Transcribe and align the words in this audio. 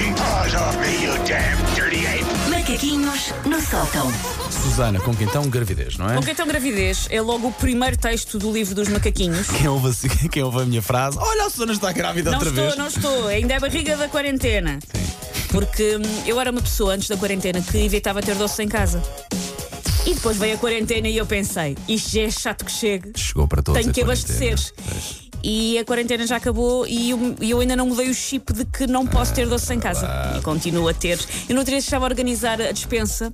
taking 0.00 0.14
paws 0.14 0.54
off 0.54 0.76
me, 0.78 1.04
you 1.04 1.12
damn 1.26 1.56
dirty 1.74 2.06
ape! 2.06 2.24
Macaquinhos 2.50 3.32
no 3.44 3.60
sótão. 3.60 4.10
Susana, 4.50 4.98
com 5.00 5.14
quem 5.14 5.26
então 5.26 5.48
gravidez, 5.48 5.96
não 5.98 6.08
é? 6.10 6.14
Com 6.16 6.22
que 6.22 6.30
então 6.30 6.46
gravidez 6.46 7.06
é 7.10 7.20
logo 7.20 7.48
o 7.48 7.52
primeiro 7.52 7.96
texto 7.96 8.38
do 8.38 8.50
livro 8.50 8.74
dos 8.74 8.88
macaquinhos. 8.88 9.48
Quem 9.48 9.68
ouve, 9.68 9.88
assim- 9.88 10.08
quem 10.28 10.42
ouve 10.42 10.62
a 10.62 10.64
minha 10.64 10.80
frase? 10.82 11.18
Olha, 11.18 11.46
a 11.46 11.50
Susana 11.50 11.72
está 11.72 11.92
grávida 11.92 12.30
Não 12.30 12.38
outra 12.38 12.50
estou, 12.50 12.64
vez. 12.64 12.76
não 12.76 12.86
estou. 12.86 13.28
Ainda 13.28 13.54
é 13.54 13.56
a 13.56 13.60
barriga 13.60 13.96
da 13.96 14.08
quarentena. 14.08 14.78
Porque 15.50 15.96
hum, 15.96 16.22
eu 16.26 16.40
era 16.40 16.50
uma 16.50 16.62
pessoa 16.62 16.94
antes 16.94 17.08
da 17.08 17.16
quarentena 17.16 17.60
que 17.60 17.76
evitava 17.78 18.22
ter 18.22 18.34
doces 18.36 18.58
em 18.60 18.68
casa. 18.68 19.02
E 20.06 20.14
depois 20.14 20.36
veio 20.38 20.54
a 20.54 20.58
quarentena 20.58 21.08
e 21.08 21.16
eu 21.18 21.26
pensei, 21.26 21.76
isto 21.86 22.10
já 22.12 22.22
é 22.22 22.30
chato 22.30 22.64
que 22.64 22.72
chegue. 22.72 23.12
Chegou 23.16 23.46
para 23.46 23.62
todos. 23.62 23.78
Tenho 23.80 23.90
a 23.90 23.94
que 23.94 24.02
quarentena. 24.04 24.46
abastecer. 24.52 25.29
E 25.42 25.78
a 25.78 25.84
quarentena 25.84 26.26
já 26.26 26.36
acabou 26.36 26.86
e 26.86 27.10
eu, 27.10 27.36
eu 27.40 27.60
ainda 27.60 27.74
não 27.74 27.86
mudei 27.86 28.08
o 28.10 28.14
chip 28.14 28.52
de 28.52 28.64
que 28.64 28.86
não 28.86 29.06
posso 29.06 29.32
ter 29.34 29.46
doces 29.46 29.70
em 29.70 29.80
casa. 29.80 30.08
E 30.38 30.42
continuo 30.42 30.88
a 30.88 30.94
ter. 30.94 31.18
Eu 31.48 31.54
no 31.54 31.60
outro 31.60 31.72
dia 31.72 31.78
estava 31.78 32.04
a 32.04 32.08
organizar 32.08 32.60
a 32.60 32.72
despensa 32.72 33.32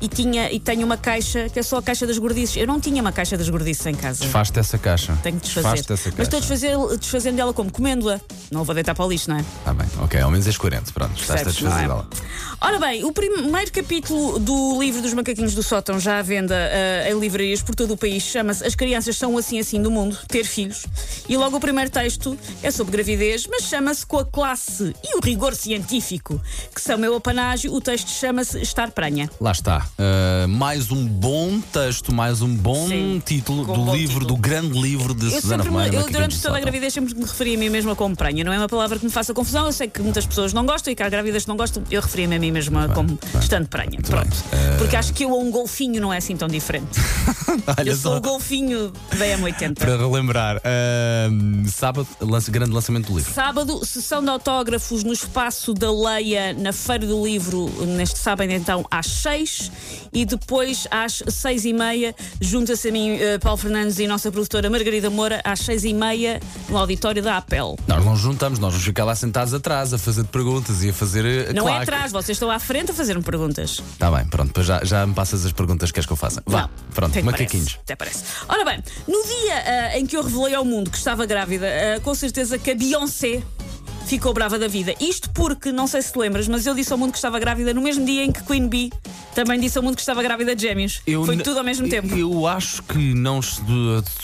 e, 0.00 0.08
tinha, 0.08 0.50
e 0.52 0.60
tenho 0.60 0.84
uma 0.84 0.96
caixa 0.96 1.48
que 1.48 1.58
é 1.58 1.62
só 1.62 1.78
a 1.78 1.82
caixa 1.82 2.06
das 2.06 2.18
gordices. 2.18 2.56
Eu 2.56 2.66
não 2.66 2.80
tinha 2.80 3.00
uma 3.00 3.12
caixa 3.12 3.36
das 3.36 3.48
gordices 3.48 3.86
em 3.86 3.94
casa. 3.94 4.24
Desfaz-te 4.24 4.58
essa 4.58 4.78
caixa. 4.78 5.18
Tenho 5.22 5.36
que 5.38 5.46
desfazer. 5.46 5.72
Desfaz-te 5.72 5.92
essa 5.92 6.14
Mas 6.16 6.26
estou 6.26 6.40
caixa. 6.40 6.54
desfazer, 6.54 6.98
desfazendo 6.98 7.36
dela 7.36 7.52
como? 7.52 7.70
Comendo-a. 7.70 8.20
Não 8.50 8.60
a 8.60 8.64
vou 8.64 8.74
deitar 8.74 8.94
para 8.94 9.04
o 9.04 9.08
lixo, 9.08 9.30
não 9.30 9.38
é? 9.38 9.44
Tá 9.64 9.74
bem, 9.74 9.86
ok, 9.98 10.20
ao 10.20 10.30
menos 10.30 10.46
és 10.46 10.56
coerente. 10.56 10.92
Pronto, 10.92 11.20
estás 11.20 11.42
a 11.42 11.44
desfazer 11.44 11.84
é? 11.84 11.88
dela. 11.88 12.08
Ora 12.60 12.78
bem, 12.78 13.04
o 13.04 13.12
primeiro 13.12 13.70
capítulo 13.72 14.38
do 14.38 14.80
livro 14.80 15.02
dos 15.02 15.12
macaquinhos 15.12 15.54
do 15.54 15.62
sótão 15.62 15.98
já 16.00 16.18
à 16.18 16.22
venda 16.22 16.54
eh, 16.54 17.10
em 17.10 17.18
livrarias 17.18 17.62
por 17.62 17.74
todo 17.74 17.92
o 17.92 17.96
país 17.96 18.22
chama-se 18.22 18.64
As 18.64 18.74
crianças 18.74 19.16
são 19.16 19.36
assim 19.36 19.58
assim 19.58 19.80
do 19.80 19.90
mundo, 19.90 20.18
ter 20.28 20.44
filhos. 20.44 20.86
E 21.28 21.36
logo 21.36 21.56
o 21.56 21.60
primeiro 21.60 21.90
texto 21.90 22.38
é 22.62 22.70
sobre 22.70 22.92
gravidez, 22.92 23.46
mas 23.46 23.64
chama-se 23.64 24.06
com 24.06 24.18
a 24.18 24.24
classe 24.24 24.94
e 25.04 25.16
o 25.16 25.20
rigor 25.20 25.54
científico, 25.54 26.40
que 26.74 26.80
são 26.80 26.96
meu 26.98 27.14
apanágio. 27.14 27.72
O 27.72 27.80
texto 27.80 28.08
chama-se 28.08 28.60
Estar 28.60 28.90
Pranha. 28.90 29.30
Lá 29.40 29.52
está. 29.52 29.85
Uh, 29.98 30.46
mais 30.48 30.90
um 30.90 31.06
bom 31.06 31.60
texto, 31.72 32.12
mais 32.12 32.42
um 32.42 32.54
bom 32.54 32.86
Sim, 32.88 33.22
título 33.24 33.64
do 33.64 33.72
bom 33.74 33.94
livro, 33.94 34.20
título. 34.20 34.26
do 34.26 34.36
grande 34.36 34.78
livro 34.78 35.14
de 35.14 35.24
Eu, 35.32 35.40
Susana 35.40 35.62
Romana. 35.64 35.88
eu 35.94 36.10
durante 36.10 36.40
toda 36.40 36.56
a 36.56 36.60
gravidez 36.60 36.92
sempre 36.92 37.14
me 37.14 37.22
referi 37.22 37.54
a 37.54 37.58
mim 37.58 37.70
mesma 37.70 37.96
como 37.96 38.14
pranha. 38.14 38.44
Não 38.44 38.52
é 38.52 38.58
uma 38.58 38.68
palavra 38.68 38.98
que 38.98 39.04
me 39.04 39.10
faça 39.10 39.32
confusão. 39.32 39.64
Eu 39.66 39.72
sei 39.72 39.88
que 39.88 40.02
muitas 40.02 40.26
pessoas 40.26 40.52
não 40.52 40.66
gostam 40.66 40.92
e 40.92 40.96
que 40.96 41.02
há 41.02 41.08
grávidas 41.08 41.44
que 41.44 41.48
não 41.48 41.56
gostam. 41.56 41.82
Eu 41.90 42.02
referia-me 42.02 42.36
a 42.36 42.38
mim 42.38 42.50
mesma 42.52 42.88
como 42.90 43.18
estando 43.40 43.68
pranha. 43.68 43.98
Pronto. 44.06 44.26
bem. 44.28 44.76
Porque 44.78 44.96
acho 44.96 45.14
que 45.14 45.24
eu 45.24 45.32
a 45.32 45.38
um 45.38 45.50
golfinho 45.50 46.00
não 46.00 46.12
é 46.12 46.18
assim 46.18 46.36
tão 46.36 46.48
diferente. 46.48 46.86
Eu 47.86 47.96
sou 47.96 48.12
só, 48.12 48.18
o 48.18 48.20
golfinho 48.20 48.92
da 49.18 49.24
M80. 49.26 49.78
para 49.78 49.96
relembrar, 49.96 50.56
uh, 50.58 51.68
sábado, 51.70 52.06
lance- 52.20 52.50
grande 52.50 52.70
lançamento 52.72 53.10
do 53.10 53.16
livro. 53.16 53.32
Sábado, 53.32 53.84
sessão 53.84 54.22
de 54.22 54.28
autógrafos 54.28 55.02
no 55.02 55.12
espaço 55.12 55.72
da 55.72 55.90
Leia, 55.90 56.52
na 56.52 56.72
Feira 56.72 57.06
do 57.06 57.24
Livro, 57.24 57.70
neste 57.86 58.18
sábado, 58.18 58.50
então, 58.50 58.84
às 58.90 59.06
6 59.06 59.72
e 60.12 60.24
depois 60.24 60.86
às 60.90 61.22
6 61.26 61.64
e 61.66 61.72
meia, 61.72 62.14
junta-se 62.40 62.88
a 62.88 62.92
mim, 62.92 63.16
eh, 63.18 63.38
Paulo 63.38 63.56
Fernandes 63.58 63.98
e 63.98 64.06
nossa 64.06 64.30
produtora 64.30 64.68
Margarida 64.70 65.10
Moura, 65.10 65.40
às 65.44 65.60
6 65.60 65.84
e 65.84 65.94
meia, 65.94 66.40
no 66.68 66.76
auditório 66.78 67.22
da 67.22 67.36
Apel. 67.36 67.76
Nós 67.86 68.04
não 68.04 68.16
juntamos, 68.16 68.58
nós 68.58 68.72
vamos 68.72 68.84
ficar 68.86 69.04
lá 69.04 69.14
sentados 69.14 69.52
atrás 69.54 69.92
a 69.92 69.98
fazer 69.98 70.24
perguntas 70.24 70.82
e 70.82 70.90
a 70.90 70.92
fazer. 70.92 71.50
uh, 71.50 71.54
Não 71.54 71.68
é 71.68 71.72
claque. 71.72 71.82
atrás, 71.82 72.12
vocês 72.12 72.36
estão 72.36 72.50
à 72.50 72.58
frente 72.58 72.90
a 72.90 72.94
fazer-me 72.94 73.22
perguntas. 73.22 73.80
Tá 73.98 74.10
bem, 74.10 74.24
pronto, 74.26 74.48
depois 74.48 74.66
já, 74.66 74.82
já 74.84 75.06
me 75.06 75.14
passas 75.14 75.44
as 75.44 75.52
perguntas 75.52 75.90
que 75.90 75.94
queres 75.94 76.06
que 76.06 76.12
eu 76.12 76.16
faça. 76.16 76.42
Vá, 76.46 76.62
Não, 76.62 76.70
pronto, 76.94 77.24
macaquinhos. 77.24 77.78
Até 77.82 77.94
parece. 77.96 78.24
Ora 78.48 78.64
bem, 78.64 78.82
no 79.06 79.22
dia 79.22 79.54
ah, 79.92 79.98
em 79.98 80.06
que 80.06 80.16
eu 80.16 80.22
revelei 80.22 80.54
ao 80.54 80.64
mundo 80.64 80.90
que 80.90 80.96
estava 80.98 81.26
grávida, 81.26 81.66
ah, 81.66 82.00
com 82.00 82.14
certeza 82.14 82.58
que 82.58 82.70
a 82.70 82.74
Beyoncé 82.74 83.42
ficou 84.06 84.32
brava 84.32 84.58
da 84.58 84.68
vida. 84.68 84.94
Isto 85.00 85.30
porque, 85.30 85.72
não 85.72 85.86
sei 85.86 86.00
se 86.02 86.12
te 86.12 86.18
lembras, 86.18 86.46
mas 86.46 86.64
eu 86.64 86.74
disse 86.74 86.92
ao 86.92 86.98
mundo 86.98 87.10
que 87.10 87.18
estava 87.18 87.38
grávida 87.38 87.74
no 87.74 87.80
mesmo 87.82 88.04
dia 88.04 88.24
em 88.24 88.30
que 88.30 88.42
Queen 88.44 88.68
Bee 88.68 88.92
também 89.36 89.60
disse 89.60 89.76
ao 89.76 89.84
mundo 89.84 89.94
que 89.94 90.00
estava 90.00 90.22
grávida 90.22 90.56
de 90.56 90.62
gêmeos. 90.62 91.02
Foi 91.24 91.34
n- 91.36 91.42
tudo 91.42 91.58
ao 91.58 91.64
mesmo 91.64 91.86
tempo. 91.88 92.08
Eu, 92.16 92.32
eu 92.32 92.46
acho 92.46 92.82
que 92.82 92.96
não. 93.14 93.40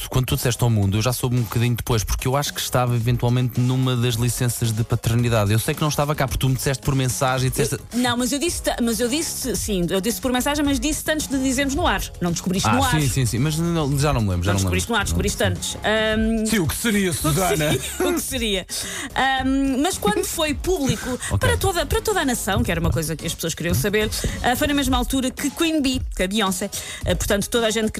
Quando 0.09 0.27
tu 0.27 0.37
disseste 0.37 0.62
ao 0.65 0.71
mundo, 0.71 0.97
eu 0.97 1.03
já 1.03 1.12
soube 1.12 1.37
um 1.37 1.43
bocadinho 1.43 1.77
depois, 1.77 2.03
porque 2.03 2.27
eu 2.27 2.34
acho 2.37 2.53
que 2.55 2.61
estava 2.61 2.97
eventualmente 2.97 3.61
numa 3.61 3.95
das 3.95 4.15
licenças 4.15 4.73
de 4.73 4.83
paternidade. 4.83 5.53
Eu 5.53 5.59
sei 5.59 5.75
que 5.75 5.81
não 5.83 5.89
estava 5.91 6.15
cá, 6.15 6.27
porque 6.27 6.41
tu 6.41 6.49
me 6.49 6.55
disseste 6.55 6.83
por 6.83 6.95
mensagem 6.95 7.49
e 7.49 7.50
disseste. 7.50 7.78
Não, 7.95 8.17
mas 8.17 8.33
eu 8.33 8.39
disse, 8.39 8.62
mas 8.83 8.99
eu 9.00 9.09
disse, 9.09 9.55
sim, 9.55 9.87
eu 9.91 10.00
disse 10.00 10.21
por 10.21 10.33
mensagem, 10.33 10.65
mas 10.65 10.81
disse 10.81 11.09
antes 11.11 11.27
de 11.27 11.39
dizermos 11.43 11.75
no 11.75 11.87
ar. 11.87 12.03
Não 12.21 12.33
descobriste 12.33 12.69
no 12.71 12.83
Ah, 12.83 12.87
ar. 12.89 13.00
sim, 13.00 13.06
sim, 13.09 13.27
sim, 13.27 13.39
mas 13.39 13.59
não- 13.59 13.99
já 13.99 14.12
não 14.12 14.23
me 14.23 14.31
lembro. 14.31 14.44
Já 14.44 14.53
Não 14.53 14.55
não, 14.55 14.56
descobriste 14.61 14.89
no 14.89 14.94
lembro. 14.94 15.00
ar, 15.00 15.05
descobriste 15.05 15.44
antes. 15.44 15.77
Ahm, 15.84 16.47
Sim, 16.47 16.59
o 16.61 16.67
que 16.67 16.75
seria, 16.77 17.12
Susana? 17.15 17.71
o 18.00 18.15
que 18.15 18.21
seria. 18.21 18.67
Ahm, 19.15 19.81
mas 19.83 19.99
quando 19.99 20.25
foi 20.25 20.55
público 20.55 21.19
para, 21.39 21.56
toda, 21.56 21.84
para 21.84 22.00
toda 22.00 22.21
a 22.21 22.25
nação, 22.25 22.62
que 22.62 22.71
era 22.71 22.81
uma 22.81 22.91
coisa 22.91 23.15
que 23.15 23.27
as 23.27 23.34
pessoas 23.34 23.55
queriam 23.55 23.75
saber, 23.75 24.09
ah, 24.43 24.56
foi 24.56 24.67
na 24.67 24.75
mesma 24.75 25.02
altura 25.03 25.31
que 25.31 25.51
Queen 25.51 25.83
Bee, 25.83 26.01
que 26.17 26.23
a 26.23 26.29
Beyoncé, 26.29 26.71
ah, 27.05 27.15
portanto, 27.15 27.49
toda 27.51 27.67
a 27.67 27.71
gente 27.71 27.93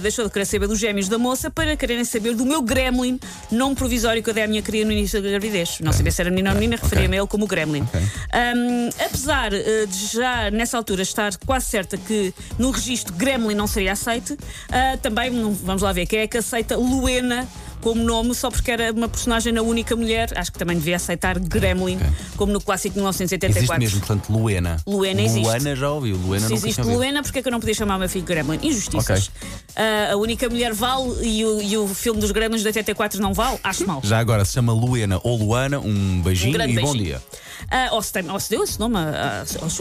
deixou 0.00 0.24
de 0.24 0.30
querer 0.30 0.44
saber 0.44 0.66
dos 0.66 0.78
gêmeos 0.78 1.08
da 1.08 1.18
moça 1.18 1.50
para 1.50 1.76
quererem 1.76 2.04
saber 2.04 2.34
do 2.34 2.44
meu 2.44 2.62
Gremlin, 2.62 3.18
nome 3.50 3.74
provisório 3.74 4.22
que 4.22 4.28
eu 4.30 4.34
dei 4.34 4.44
à 4.44 4.46
minha 4.46 4.62
cria 4.62 4.84
no 4.84 4.92
início 4.92 5.22
da 5.22 5.28
gravidez. 5.28 5.78
Não 5.80 5.92
sabia 5.92 6.10
se 6.10 6.20
era 6.20 6.30
menino 6.30 6.50
ou 6.50 6.54
menina, 6.54 6.76
referia-me 6.76 7.16
a 7.16 7.20
ele 7.20 7.28
como 7.28 7.46
Gremlin. 7.46 7.86
Ahm, 8.32 8.90
apesar 9.04 9.52
ah, 9.54 9.86
de 9.86 10.06
já 10.12 10.50
nessa 10.50 10.76
altura 10.76 11.02
estar 11.02 11.36
quase 11.46 11.66
certa 11.66 11.96
que 11.96 12.34
no 12.58 12.70
registro 12.70 13.14
Gremlin 13.14 13.54
não 13.54 13.66
seria 13.66 13.92
aceite, 13.92 14.36
ah, 14.70 14.96
também 15.00 15.30
vamos 15.62 15.82
lá 15.82 15.92
ver 15.92 16.06
quem 16.06 16.20
é 16.20 16.26
que 16.26 16.38
aceita 16.38 16.76
Luena 16.76 17.46
como 17.82 18.02
nome 18.02 18.34
só 18.34 18.50
porque 18.50 18.70
era 18.70 18.92
uma 18.92 19.08
personagem 19.08 19.52
na 19.52 19.60
única 19.60 19.94
mulher. 19.94 20.30
Acho 20.36 20.50
que 20.50 20.58
também 20.58 20.78
devia 20.78 20.96
aceitar 20.96 21.38
Gremlin, 21.38 21.98
como 22.36 22.52
no 22.52 22.60
clássico 22.60 22.94
de 22.94 23.00
Existe 23.00 23.22
1984. 23.24 23.78
mesmo, 23.80 23.98
portanto, 24.00 24.30
Luena. 24.32 24.76
Luena 24.86 25.20
existe. 25.20 25.42
Luana 25.44 25.76
já 25.76 25.90
ouviu, 25.90 26.16
Luena 26.16 26.46
Se 26.46 26.54
existe 26.54 26.80
Luena, 26.80 27.22
porque 27.22 27.40
é 27.40 27.42
que 27.42 27.48
eu 27.48 27.52
não 27.52 27.60
podia 27.60 27.74
chamar 27.74 27.96
o 27.96 27.98
meu 27.98 28.08
filho 28.08 28.24
Gremlin? 28.24 28.58
Injustiças. 28.62 29.30
Ah, 29.76 30.12
a 30.12 30.16
única 30.16 30.48
mulher 30.48 30.72
vale 30.72 31.12
e 31.26 31.44
o, 31.44 31.60
e 31.60 31.76
o 31.76 31.88
filme 31.88 32.20
dos 32.20 32.30
Gremlins 32.30 32.62
de 32.62 32.68
84 32.68 33.20
não 33.20 33.34
vale? 33.34 33.58
Acho 33.62 33.86
mal. 33.86 34.00
Já 34.04 34.18
agora 34.18 34.44
se 34.44 34.52
chama 34.52 34.72
Luena 34.72 35.20
ou 35.24 35.36
Luana, 35.36 35.78
um 35.80 36.22
beijinho 36.22 36.58
Um 36.58 36.62
e 36.62 36.68
bom 36.68 36.92
beijinho. 36.92 37.04
dia. 37.04 37.22
Ah, 37.70 37.88
ou, 37.92 38.02
se 38.02 38.12
tem, 38.12 38.30
ou 38.30 38.38
se 38.38 38.50
deu 38.50 38.62
esse 38.64 38.78
nome 38.78 38.96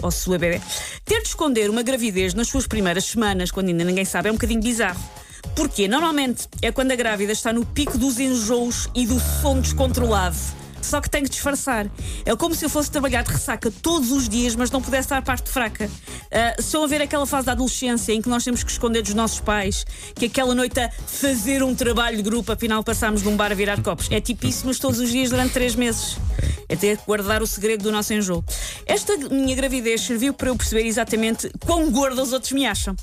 ao 0.02 0.12
seu 0.12 0.32
bebê. 0.38 0.62
Ter 1.06 1.22
de 1.22 1.28
esconder 1.28 1.70
uma 1.70 1.82
gravidez 1.84 2.34
nas 2.34 2.48
suas 2.48 2.66
primeiras 2.68 3.06
semanas, 3.06 3.52
quando 3.52 3.68
ainda 3.68 3.84
ninguém 3.84 4.06
sabe, 4.06 4.30
é 4.30 4.32
um 4.32 4.36
bocadinho 4.36 4.62
bizarro. 4.62 5.00
Porque 5.56 5.88
normalmente 5.88 6.48
é 6.62 6.72
quando 6.72 6.92
a 6.92 6.96
grávida 6.96 7.32
está 7.32 7.52
no 7.52 7.66
pico 7.66 7.98
dos 7.98 8.20
enjoos 8.20 8.90
e 8.96 9.06
do 9.06 9.20
sono 9.20 9.62
descontrolado. 9.62 10.38
Só 10.82 11.00
que 11.00 11.10
tem 11.10 11.24
que 11.24 11.30
disfarçar. 11.30 11.88
É 12.26 12.36
como 12.36 12.56
se 12.56 12.66
eu 12.66 12.70
fosse 12.70 12.90
trabalhar 12.90 13.24
de 13.24 13.32
ressaca 13.32 13.72
todos 13.72 14.12
os 14.12 14.28
dias, 14.28 14.56
mas 14.56 14.72
não 14.72 14.82
pudesse 14.82 15.10
dar 15.10 15.22
parte 15.22 15.50
fraca. 15.50 15.90
Ah, 16.32 16.56
estão 16.58 16.84
a 16.84 16.88
ver 16.88 17.02
aquela 17.02 17.26
fase 17.26 17.46
da 17.46 17.52
adolescência 17.52 18.14
em 18.14 18.22
que 18.22 18.28
nós 18.28 18.44
temos 18.44 18.64
que 18.64 18.72
esconder 18.72 19.02
dos 19.02 19.14
nossos 19.14 19.40
pais 19.40 19.86
que 20.16 20.26
aquela 20.26 20.56
noite 20.56 20.80
a 20.80 20.90
fazer 21.06 21.64
um 21.64 21.76
trabalho 21.76 22.18
de 22.18 22.24
grupo, 22.24 22.52
afinal 22.52 22.84
passámos 22.84 23.22
num 23.22 23.36
bar 23.36 23.52
a 23.52 23.56
virar 23.56 23.82
copos. 23.82 24.10
É 24.12 24.22
isso, 24.44 24.66
mas 24.66 24.80
todos 24.80 25.00
os 25.00 25.12
dias 25.12 25.30
durante 25.30 25.54
três 25.54 25.76
meses. 25.76 26.18
É 26.68 26.76
ter 26.76 26.98
que 26.98 27.06
guardar 27.06 27.42
o 27.42 27.48
segredo 27.48 27.84
do 27.84 27.92
nosso 27.92 28.14
enjoo. 28.14 28.44
Esta 28.86 29.18
minha 29.18 29.56
gravidez 29.56 30.02
serviu 30.02 30.34
para 30.34 30.48
eu 30.48 30.56
perceber 30.56 30.86
exatamente 30.86 31.52
quão 31.66 31.92
gorda 31.92 32.24
os 32.24 32.32
outros 32.32 32.54
me 32.54 32.66
acham. 32.66 32.96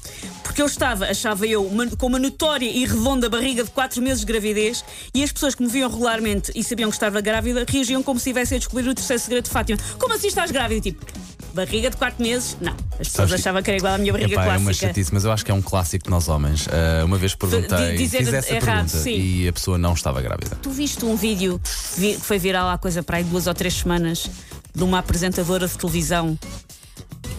Porque 0.59 0.63
eu 0.65 0.67
estava, 0.73 1.05
achava 1.05 1.47
eu, 1.47 1.65
uma- 1.65 1.87
com 1.87 2.09
uma 2.09 2.19
notória 2.19 2.67
e 2.69 2.85
redonda 2.85 3.31
barriga 3.31 3.63
de 3.63 3.71
4 3.71 4.03
meses 4.03 4.23
de 4.23 4.27
gravidez 4.27 4.85
e 5.15 5.23
as 5.23 5.31
pessoas 5.31 5.55
que 5.55 5.63
me 5.63 5.69
viam 5.69 5.89
regularmente 5.89 6.51
e 6.53 6.65
sabiam 6.65 6.91
que 6.91 6.97
estava 6.97 7.21
grávida 7.21 7.65
reagiam 7.69 8.03
como 8.03 8.19
se 8.19 8.25
tivessem 8.31 8.57
a 8.57 8.59
descobrir 8.59 8.89
o 8.89 8.93
terceiro 8.93 9.23
segredo 9.23 9.45
de 9.45 9.51
Fátima. 9.51 9.79
Como 10.01 10.13
assim 10.15 10.27
estás 10.27 10.51
grávida? 10.51 10.81
Tipo, 10.81 11.07
barriga 11.55 11.91
de 11.91 11.97
4 11.97 12.21
meses? 12.21 12.57
Não. 12.61 12.73
As 12.73 13.07
pessoas 13.07 13.13
Sabes 13.13 13.31
que- 13.35 13.41
achavam 13.41 13.63
que 13.63 13.71
era 13.71 13.79
igual 13.79 13.95
à 13.95 13.99
minha 13.99 14.13
barriga 14.13 14.33
Epá, 14.35 14.45
é 14.47 14.49
uma 14.49 14.65
clássica. 14.65 14.87
chatice, 14.89 15.15
mas 15.15 15.25
eu 15.25 15.31
acho 15.31 15.45
que 15.45 15.51
é 15.53 15.55
um 15.55 15.63
clássico 15.63 16.03
de 16.07 16.11
nós 16.11 16.27
homens. 16.27 16.67
Ah, 16.73 17.05
uma 17.05 17.17
vez 17.17 17.37
perguntei, 17.37 17.93
De- 17.97 18.09
fiz 18.09 18.15
essa 18.15 18.53
errado, 18.53 18.65
pergunta 18.91 18.99
sim. 18.99 19.17
e 19.17 19.47
a 19.47 19.53
pessoa 19.53 19.79
não 19.79 19.93
estava 19.93 20.21
grávida. 20.21 20.57
Tu 20.61 20.71
viste 20.71 21.05
um 21.05 21.15
vídeo 21.15 21.61
que 21.95 22.19
foi 22.21 22.37
viral 22.41 22.69
há 22.69 22.77
coisa 22.77 23.01
para 23.01 23.19
aí 23.19 23.23
duas 23.23 23.47
ou 23.47 23.55
três 23.55 23.75
semanas 23.75 24.29
de 24.75 24.83
uma 24.83 24.99
apresentadora 24.99 25.69
de 25.69 25.79
televisão 25.79 26.37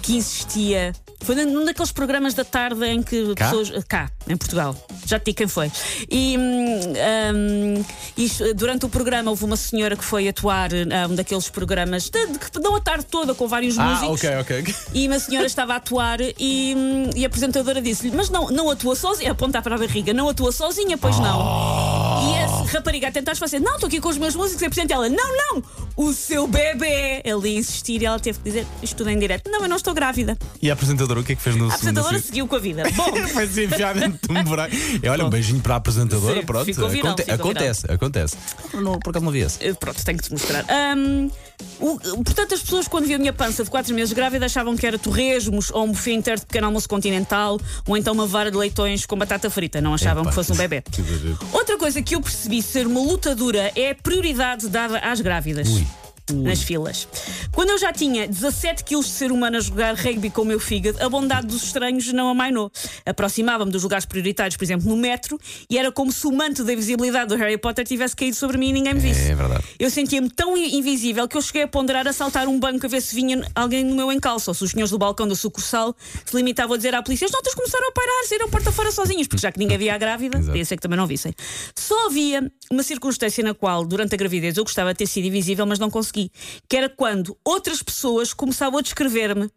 que 0.01 0.13
insistia. 0.15 0.93
Foi 1.21 1.35
num 1.45 1.65
daqueles 1.65 1.91
programas 1.91 2.33
da 2.33 2.43
tarde 2.43 2.85
em 2.85 3.03
que 3.03 3.35
Cá? 3.35 3.45
pessoas. 3.45 3.83
Cá, 3.87 4.09
em 4.27 4.37
Portugal. 4.37 4.75
Já 5.05 5.19
te 5.19 5.25
digo 5.25 5.37
quem 5.37 5.47
foi. 5.47 5.71
E 6.09 6.37
hum, 6.37 6.79
hum, 7.35 7.85
isto, 8.17 8.53
durante 8.53 8.85
o 8.85 8.89
programa 8.89 9.29
houve 9.29 9.43
uma 9.45 9.57
senhora 9.57 9.95
que 9.95 10.03
foi 10.03 10.27
atuar 10.27 10.69
a 10.73 11.07
um 11.07 11.15
daqueles 11.15 11.49
programas 11.49 12.09
de, 12.09 12.27
de, 12.27 12.39
que 12.39 12.59
dão 12.59 12.75
a 12.75 12.81
tarde 12.81 13.05
toda 13.05 13.35
com 13.35 13.47
vários 13.47 13.77
músicos. 13.77 14.25
Ah, 14.25 14.39
ok. 14.39 14.75
E 14.93 15.07
uma 15.07 15.19
senhora 15.19 15.45
estava 15.45 15.73
a 15.73 15.77
atuar 15.77 16.19
e, 16.21 16.73
hum, 16.75 17.09
e 17.15 17.23
a 17.23 17.27
apresentadora 17.27 17.81
disse-lhe: 17.81 18.15
Mas 18.15 18.29
não, 18.29 18.49
não 18.49 18.69
atua 18.69 18.95
sozinha, 18.95 19.31
aponta 19.31 19.61
para 19.61 19.75
a 19.75 19.77
barriga, 19.77 20.13
não 20.13 20.29
atua 20.29 20.51
sozinha, 20.51 20.97
pois 20.97 21.17
não. 21.19 21.78
Rapariga 22.71 23.07
a 23.07 23.11
tentar 23.11 23.35
fazer, 23.35 23.59
não, 23.59 23.75
estou 23.75 23.87
aqui 23.87 23.99
com 23.99 24.09
os 24.09 24.17
meus 24.17 24.35
músicos, 24.35 24.61
e 24.77 24.91
ela, 24.93 25.09
não, 25.09 25.35
não, 25.37 25.63
o 25.97 26.13
seu 26.13 26.47
bebê. 26.47 27.21
Ele 27.23 27.49
ia 27.49 27.59
insistir 27.59 28.01
e 28.01 28.05
ela 28.05 28.19
teve 28.19 28.37
que 28.39 28.43
dizer 28.45 28.67
isto 28.81 28.95
tudo 28.95 29.09
em 29.09 29.17
direto. 29.19 29.49
Não, 29.49 29.61
eu 29.63 29.67
não 29.69 29.75
estou 29.77 29.93
grávida. 29.93 30.37
E 30.61 30.69
a 30.69 30.73
apresentadora, 30.73 31.19
o 31.19 31.23
que 31.23 31.33
é 31.33 31.35
que 31.35 31.41
fez 31.41 31.55
no 31.55 31.65
A 31.65 31.73
apresentadora 31.73 32.17
assim? 32.17 32.27
seguiu 32.27 32.47
com 32.47 32.55
a 32.55 32.59
vida. 32.59 32.83
Bom, 32.95 33.27
Foi 33.27 33.47
se 33.47 33.65
enfiar 33.65 33.95
dentro 33.95 34.19
de 34.31 34.39
um 34.39 34.43
buraco. 34.43 34.75
E 35.01 35.07
olha, 35.07 35.25
um 35.25 35.29
beijinho 35.29 35.61
para 35.61 35.73
a 35.75 35.77
apresentadora, 35.77 36.39
Sim, 36.39 36.45
pronto. 36.45 36.65
ficou 36.65 36.89
viral, 36.89 37.13
Aconte- 37.13 37.23
ficou 37.31 37.35
acontece, 37.51 37.91
acontece. 37.91 38.37
Não, 38.73 38.99
por 38.99 39.09
acaso 39.09 39.25
não 39.25 39.31
vi 39.31 39.39
esse. 39.39 39.63
Eh, 39.65 39.73
Pronto, 39.73 40.03
tenho 40.05 40.17
que 40.17 40.23
te 40.25 40.31
mostrar. 40.31 40.65
Ahm, 40.69 41.29
o- 41.79 42.23
portanto, 42.23 42.53
as 42.53 42.61
pessoas, 42.61 42.87
quando 42.87 43.05
viam 43.05 43.15
a 43.17 43.19
minha 43.19 43.33
pança 43.33 43.63
de 43.63 43.69
4 43.69 43.93
meses 43.93 44.13
grávida, 44.13 44.45
achavam 44.45 44.75
que 44.75 44.85
era 44.85 44.97
torresmos 44.97 45.71
ou 45.71 45.85
um 45.85 45.91
buffet 45.91 46.13
inteiro 46.13 46.39
de 46.39 46.45
pequeno 46.45 46.67
almoço 46.67 46.87
continental 46.89 47.59
ou 47.87 47.97
então 47.97 48.13
uma 48.13 48.25
vara 48.25 48.51
de 48.51 48.57
leitões 48.57 49.05
com 49.05 49.17
batata 49.17 49.49
frita. 49.49 49.81
Não 49.81 49.93
achavam 49.93 50.23
Epá, 50.23 50.29
que 50.31 50.35
fosse 50.35 50.51
um 50.51 50.55
bebê. 50.55 50.83
Outra 51.53 51.77
coisa 51.77 52.01
que 52.01 52.15
eu 52.15 52.21
percebi 52.21 52.61
ser 52.61 52.85
uma 52.87 52.99
lutadora 53.01 53.71
é 53.75 53.91
a 53.91 53.95
prioridade 53.95 54.67
dada 54.67 54.99
às 54.99 55.21
grávidas. 55.21 55.67
Nas 56.33 56.61
filas. 56.61 57.07
Quando 57.51 57.69
eu 57.69 57.77
já 57.77 57.91
tinha 57.91 58.27
17 58.27 58.83
quilos 58.83 59.05
de 59.05 59.11
ser 59.11 59.31
humano 59.31 59.57
a 59.57 59.59
jogar 59.59 59.95
rugby 59.95 60.29
com 60.29 60.41
o 60.41 60.45
meu 60.45 60.59
fígado, 60.59 61.01
a 61.03 61.09
bondade 61.09 61.47
dos 61.47 61.63
estranhos 61.63 62.11
não 62.13 62.29
amainou. 62.29 62.71
Aproximava-me 63.05 63.71
dos 63.71 63.83
lugares 63.83 64.05
prioritários, 64.05 64.55
por 64.55 64.63
exemplo, 64.63 64.87
no 64.87 64.95
metro, 64.95 65.39
e 65.69 65.77
era 65.77 65.91
como 65.91 66.11
se 66.11 66.25
o 66.27 66.31
manto 66.31 66.63
da 66.63 66.73
invisibilidade 66.73 67.29
do 67.29 67.35
Harry 67.35 67.57
Potter 67.57 67.85
tivesse 67.85 68.15
caído 68.15 68.35
sobre 68.35 68.57
mim 68.57 68.69
e 68.69 68.73
ninguém 68.73 68.93
me 68.93 68.99
visse. 68.99 69.31
É 69.31 69.35
verdade. 69.35 69.63
Eu 69.77 69.89
sentia-me 69.89 70.29
tão 70.29 70.55
invisível 70.57 71.27
que 71.27 71.37
eu 71.37 71.41
cheguei 71.41 71.63
a 71.63 71.67
ponderar 71.67 72.07
a 72.07 72.13
saltar 72.13 72.47
um 72.47 72.59
banco 72.59 72.85
a 72.85 72.89
ver 72.89 73.01
se 73.01 73.15
vinha 73.15 73.43
alguém 73.55 73.83
no 73.83 73.95
meu 73.95 74.11
encalço, 74.11 74.49
ou 74.49 74.53
se 74.53 74.63
os 74.63 74.71
senhores 74.71 74.91
do 74.91 74.97
balcão 74.97 75.27
da 75.27 75.35
sucursal 75.35 75.95
se 76.25 76.35
limitavam 76.35 76.73
a 76.73 76.77
dizer 76.77 76.93
à 76.95 77.01
polícia: 77.01 77.25
as 77.25 77.31
notas 77.31 77.53
começaram 77.53 77.87
a 77.87 77.91
parar, 77.91 78.25
saíram 78.27 78.49
porta 78.49 78.71
fora 78.71 78.91
sozinhos, 78.91 79.27
porque 79.27 79.41
já 79.41 79.51
que 79.51 79.59
ninguém 79.59 79.77
via 79.77 79.95
a 79.95 79.97
grávida, 79.97 80.39
podia 80.43 80.65
ser 80.65 80.75
que 80.75 80.81
também 80.81 80.97
não 80.97 81.07
vissem. 81.07 81.33
Só 81.75 82.07
havia 82.07 82.51
uma 82.71 82.83
circunstância 82.83 83.43
na 83.43 83.53
qual, 83.53 83.85
durante 83.85 84.13
a 84.13 84.17
gravidez, 84.17 84.57
eu 84.57 84.63
gostava 84.63 84.93
de 84.93 84.97
ter 84.99 85.07
sido 85.07 85.25
invisível, 85.25 85.65
mas 85.65 85.79
não 85.79 85.89
consegui, 85.89 86.18
que 86.67 86.75
era 86.75 86.89
quando 86.89 87.37
outras 87.45 87.81
pessoas 87.83 88.33
começavam 88.33 88.79
a 88.79 88.81
descrever-me. 88.81 89.49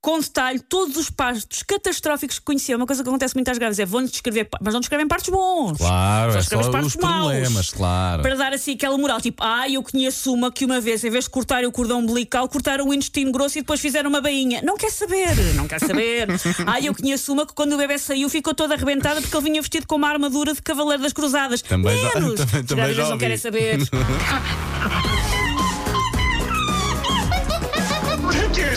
Com 0.00 0.20
detalhe, 0.20 0.60
todos 0.60 0.96
os 0.96 1.10
partos 1.10 1.60
catastróficos 1.64 2.38
que 2.38 2.44
conheciam. 2.44 2.76
Uma 2.78 2.86
coisa 2.86 3.02
que 3.02 3.08
acontece 3.08 3.34
muito 3.34 3.48
às 3.50 3.58
grávidas 3.58 3.80
é 3.80 3.84
vão-lhes 3.84 4.12
descrever, 4.12 4.48
mas 4.62 4.72
não 4.72 4.78
descrevem 4.78 5.08
partos 5.08 5.28
bons. 5.28 5.76
Claro, 5.76 6.36
é 6.36 6.38
escrevem 6.38 6.64
só 6.66 6.70
partos 6.70 6.94
os 6.94 7.02
maus. 7.02 7.32
problemas, 7.32 7.70
claro. 7.70 8.22
Para 8.22 8.36
dar 8.36 8.52
assim 8.52 8.74
aquela 8.74 8.96
moral, 8.96 9.20
tipo, 9.20 9.42
ah, 9.42 9.68
eu 9.68 9.82
conheço 9.82 10.32
uma 10.32 10.52
que 10.52 10.64
uma 10.64 10.80
vez, 10.80 11.02
em 11.02 11.10
vez 11.10 11.24
de 11.24 11.30
cortar 11.30 11.64
o 11.64 11.72
cordão 11.72 11.98
umbilical, 11.98 12.48
cortaram 12.48 12.86
o 12.86 12.94
intestino 12.94 13.32
grosso 13.32 13.58
e 13.58 13.62
depois 13.62 13.80
fizeram 13.80 14.08
uma 14.08 14.20
bainha. 14.20 14.62
Não 14.62 14.76
quer 14.76 14.92
saber, 14.92 15.34
não 15.56 15.66
quer 15.66 15.80
saber. 15.80 16.28
ah, 16.64 16.80
eu 16.80 16.94
conheço 16.94 17.32
uma 17.32 17.44
que 17.44 17.52
quando 17.52 17.72
o 17.72 17.76
bebê 17.76 17.98
saiu 17.98 18.28
ficou 18.30 18.54
toda 18.54 18.74
arrebentada 18.74 19.20
porque 19.20 19.36
ele 19.36 19.44
vinha 19.46 19.60
vestido 19.60 19.84
com 19.84 19.96
uma 19.96 20.08
armadura 20.08 20.54
de 20.54 20.62
cavaleiro 20.62 21.02
das 21.02 21.12
cruzadas. 21.12 21.60
Também 21.60 22.00
já- 22.00 22.14
Menos. 22.20 22.38
também- 22.46 22.60
As 22.60 22.66
também 22.68 22.76
grávidas 22.76 22.96
já 23.04 23.10
não 23.10 23.18
querem 23.18 23.36
saber. 23.36 23.78